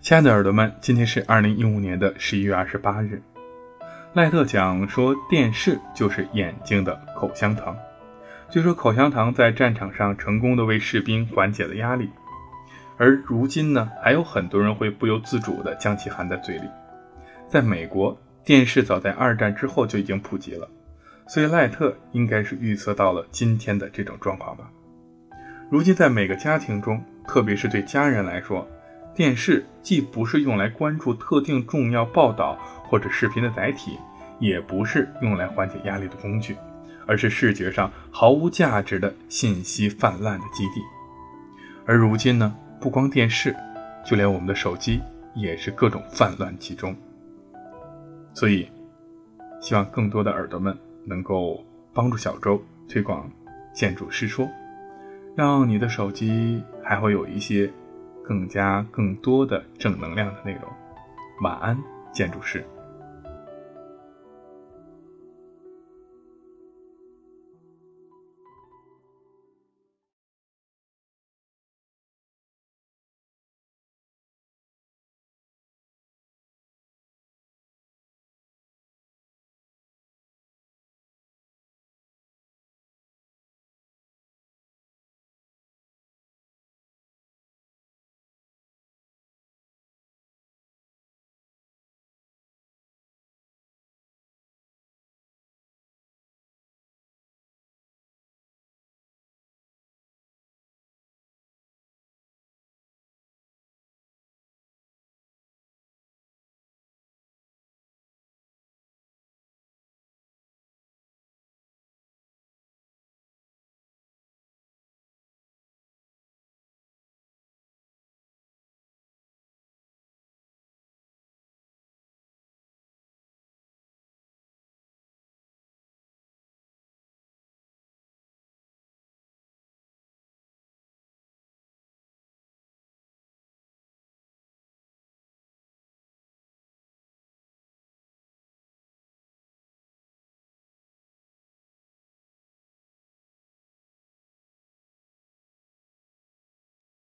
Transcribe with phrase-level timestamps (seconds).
[0.00, 3.20] 亲爱的耳朵们，今天是二零一五年的十一月二十八日。
[4.14, 7.76] 赖特讲说，电视就是眼睛的口香糖。
[8.48, 12.08] 据说口香糖在战场上成功的为士兵缓解了压力，
[12.96, 16.64] 而如今呢，还有很多人会不由自主的将其含在嘴里。
[17.48, 20.66] 在美国，电视早在二战之后就已经普及了，
[21.26, 24.70] 所以赖特应该是预测到了今天的这种状况吧。
[25.68, 28.66] 如今在每个家庭中，特别是对家人来说，
[29.18, 33.98] 电视既不是用来关注特定重要报道或者视频的载体，
[34.38, 36.56] 也不是用来缓解压力的工具。
[37.04, 40.82] 而是视觉上毫无价值的信息泛滥的基地，
[41.86, 43.56] 而如今呢，不光电视，
[44.04, 45.00] 就连我们的手机
[45.34, 46.94] 也是各种泛滥其中。
[48.34, 48.68] 所以，
[49.58, 53.28] 希望更多的耳朵们能够帮助小周推广
[53.72, 54.46] 建筑师说，
[55.34, 57.68] 让你的手机还会有一些
[58.28, 60.62] 更加更多的正能量的内容。
[61.40, 62.62] 晚安，建筑师。